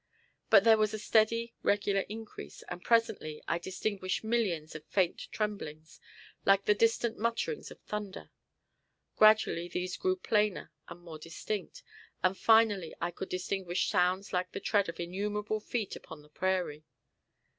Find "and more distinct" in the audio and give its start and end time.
10.89-11.83